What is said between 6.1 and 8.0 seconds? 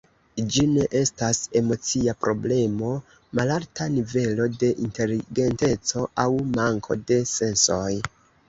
aŭ manko de sensoj.